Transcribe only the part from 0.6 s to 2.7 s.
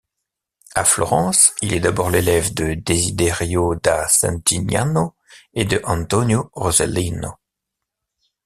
À Florence, il est d'abord l'élève